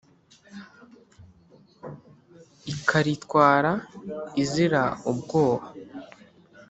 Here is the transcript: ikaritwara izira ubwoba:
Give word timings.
ikaritwara 2.71 3.71
izira 4.41 4.83
ubwoba: 5.11 5.65